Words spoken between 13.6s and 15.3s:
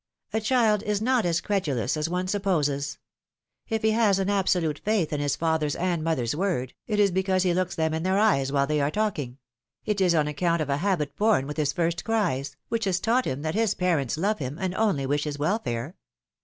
parents love him and only wish